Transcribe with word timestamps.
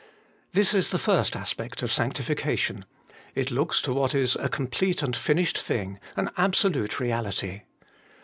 This 0.53 0.73
is 0.73 0.89
the 0.89 0.97
first 0.97 1.35
aspect 1.35 1.83
of 1.83 1.91
sanctification: 1.93 2.85
it 3.35 3.51
looks 3.51 3.83
to 3.83 3.93
what 3.93 4.15
is 4.15 4.35
a 4.35 4.49
complete 4.49 5.03
and 5.03 5.15
finished 5.15 5.59
thing, 5.59 5.99
an 6.15 6.31
absolute 6.37 6.99
reality. 6.99 7.61